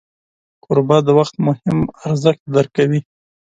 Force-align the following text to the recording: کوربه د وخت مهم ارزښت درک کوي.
کوربه 0.63 0.97
د 1.07 1.09
وخت 1.19 1.35
مهم 1.47 1.79
ارزښت 2.05 2.41
درک 2.53 2.69
کوي. 2.77 2.99